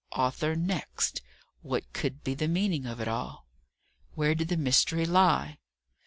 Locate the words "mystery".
4.57-5.05